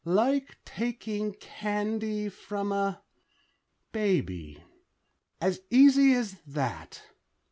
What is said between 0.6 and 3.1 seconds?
taking candy from a...